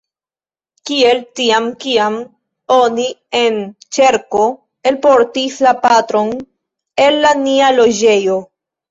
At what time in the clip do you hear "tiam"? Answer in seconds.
1.39-1.65